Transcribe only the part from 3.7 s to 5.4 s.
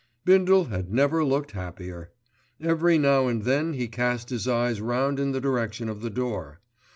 he cast his eyes round in the